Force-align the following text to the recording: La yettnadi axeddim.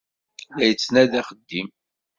La 0.57 0.63
yettnadi 0.67 1.17
axeddim. 1.19 1.67